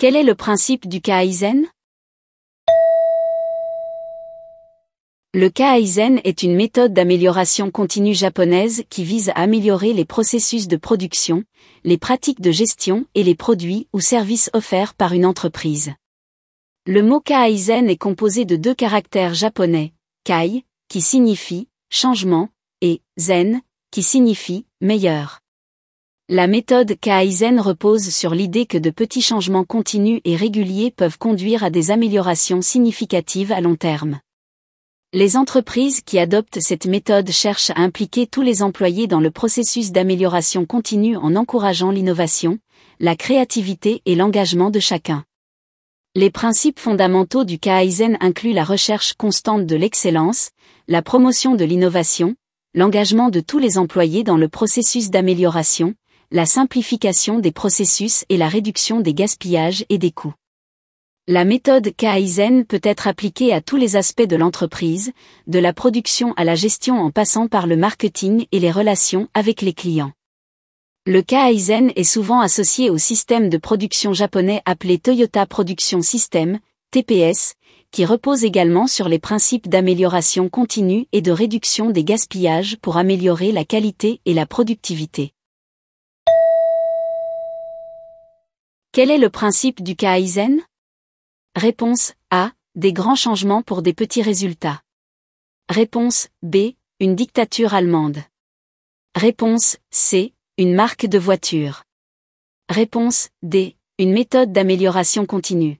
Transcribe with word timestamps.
Quel 0.00 0.14
est 0.14 0.22
le 0.22 0.36
principe 0.36 0.86
du 0.86 1.00
Kaizen? 1.00 1.66
Le 5.34 5.48
Kaizen 5.50 6.20
est 6.22 6.44
une 6.44 6.54
méthode 6.54 6.94
d'amélioration 6.94 7.72
continue 7.72 8.14
japonaise 8.14 8.84
qui 8.90 9.02
vise 9.02 9.30
à 9.30 9.40
améliorer 9.40 9.92
les 9.92 10.04
processus 10.04 10.68
de 10.68 10.76
production, 10.76 11.42
les 11.82 11.98
pratiques 11.98 12.40
de 12.40 12.52
gestion 12.52 13.06
et 13.16 13.24
les 13.24 13.34
produits 13.34 13.88
ou 13.92 13.98
services 13.98 14.50
offerts 14.52 14.94
par 14.94 15.14
une 15.14 15.26
entreprise. 15.26 15.94
Le 16.86 17.02
mot 17.02 17.18
Kaizen 17.18 17.90
est 17.90 17.96
composé 17.96 18.44
de 18.44 18.54
deux 18.54 18.76
caractères 18.76 19.34
japonais, 19.34 19.94
Kai, 20.22 20.64
qui 20.88 21.00
signifie 21.00 21.66
changement, 21.90 22.50
et 22.82 23.02
Zen, 23.18 23.62
qui 23.90 24.04
signifie 24.04 24.64
meilleur. 24.80 25.40
La 26.30 26.46
méthode 26.46 26.94
Kaizen 27.00 27.58
repose 27.58 28.10
sur 28.10 28.34
l'idée 28.34 28.66
que 28.66 28.76
de 28.76 28.90
petits 28.90 29.22
changements 29.22 29.64
continus 29.64 30.20
et 30.26 30.36
réguliers 30.36 30.90
peuvent 30.90 31.16
conduire 31.16 31.64
à 31.64 31.70
des 31.70 31.90
améliorations 31.90 32.60
significatives 32.60 33.50
à 33.50 33.62
long 33.62 33.76
terme. 33.76 34.20
Les 35.14 35.38
entreprises 35.38 36.02
qui 36.02 36.18
adoptent 36.18 36.60
cette 36.60 36.84
méthode 36.84 37.30
cherchent 37.30 37.70
à 37.70 37.80
impliquer 37.80 38.26
tous 38.26 38.42
les 38.42 38.62
employés 38.62 39.06
dans 39.06 39.20
le 39.20 39.30
processus 39.30 39.90
d'amélioration 39.90 40.66
continue 40.66 41.16
en 41.16 41.34
encourageant 41.34 41.90
l'innovation, 41.90 42.58
la 43.00 43.16
créativité 43.16 44.02
et 44.04 44.14
l'engagement 44.14 44.68
de 44.68 44.80
chacun. 44.80 45.24
Les 46.14 46.30
principes 46.30 46.78
fondamentaux 46.78 47.44
du 47.44 47.58
Kaizen 47.58 48.18
incluent 48.20 48.52
la 48.52 48.64
recherche 48.64 49.14
constante 49.14 49.64
de 49.64 49.76
l'excellence, 49.76 50.50
la 50.88 51.00
promotion 51.00 51.54
de 51.54 51.64
l'innovation, 51.64 52.36
l'engagement 52.74 53.30
de 53.30 53.40
tous 53.40 53.58
les 53.58 53.78
employés 53.78 54.24
dans 54.24 54.36
le 54.36 54.48
processus 54.48 55.08
d'amélioration, 55.08 55.94
la 56.30 56.44
simplification 56.44 57.38
des 57.38 57.52
processus 57.52 58.26
et 58.28 58.36
la 58.36 58.48
réduction 58.48 59.00
des 59.00 59.14
gaspillages 59.14 59.86
et 59.88 59.96
des 59.96 60.10
coûts. 60.10 60.34
La 61.26 61.46
méthode 61.46 61.94
Kaizen 61.96 62.66
peut 62.66 62.82
être 62.82 63.06
appliquée 63.06 63.54
à 63.54 63.62
tous 63.62 63.76
les 63.76 63.96
aspects 63.96 64.26
de 64.26 64.36
l'entreprise, 64.36 65.12
de 65.46 65.58
la 65.58 65.72
production 65.72 66.34
à 66.34 66.44
la 66.44 66.54
gestion 66.54 67.00
en 67.00 67.10
passant 67.10 67.48
par 67.48 67.66
le 67.66 67.78
marketing 67.78 68.44
et 68.52 68.60
les 68.60 68.70
relations 68.70 69.28
avec 69.32 69.62
les 69.62 69.72
clients. 69.72 70.12
Le 71.06 71.22
Kaizen 71.22 71.92
est 71.96 72.04
souvent 72.04 72.40
associé 72.40 72.90
au 72.90 72.98
système 72.98 73.48
de 73.48 73.56
production 73.56 74.12
japonais 74.12 74.60
appelé 74.66 74.98
Toyota 74.98 75.46
Production 75.46 76.02
System, 76.02 76.58
TPS, 76.90 77.54
qui 77.90 78.04
repose 78.04 78.44
également 78.44 78.86
sur 78.86 79.08
les 79.08 79.18
principes 79.18 79.70
d'amélioration 79.70 80.50
continue 80.50 81.06
et 81.12 81.22
de 81.22 81.32
réduction 81.32 81.88
des 81.88 82.04
gaspillages 82.04 82.76
pour 82.82 82.98
améliorer 82.98 83.50
la 83.50 83.64
qualité 83.64 84.20
et 84.26 84.34
la 84.34 84.44
productivité. 84.44 85.32
Quel 88.98 89.12
est 89.12 89.18
le 89.18 89.30
principe 89.30 89.80
du 89.80 89.94
Kaizen 89.94 90.60
Réponse 91.54 92.14
A. 92.32 92.50
Des 92.74 92.92
grands 92.92 93.14
changements 93.14 93.62
pour 93.62 93.80
des 93.80 93.94
petits 93.94 94.22
résultats. 94.22 94.82
Réponse 95.68 96.26
B. 96.42 96.72
Une 96.98 97.14
dictature 97.14 97.74
allemande. 97.74 98.18
Réponse 99.14 99.76
C. 99.90 100.34
Une 100.56 100.74
marque 100.74 101.06
de 101.06 101.16
voiture. 101.16 101.84
Réponse 102.68 103.28
D. 103.44 103.76
Une 104.00 104.10
méthode 104.10 104.50
d'amélioration 104.50 105.26
continue. 105.26 105.78